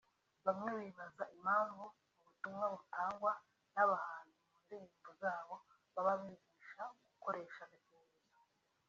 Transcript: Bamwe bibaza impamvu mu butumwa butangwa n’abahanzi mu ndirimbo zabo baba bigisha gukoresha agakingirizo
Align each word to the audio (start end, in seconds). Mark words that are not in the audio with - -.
Bamwe 0.45 0.71
bibaza 0.79 1.23
impamvu 1.35 1.83
mu 2.13 2.19
butumwa 2.27 2.65
butangwa 2.73 3.31
n’abahanzi 3.73 4.39
mu 4.49 4.55
ndirimbo 4.63 5.09
zabo 5.21 5.55
baba 5.93 6.13
bigisha 6.21 6.81
gukoresha 7.09 7.61
agakingirizo 7.67 8.39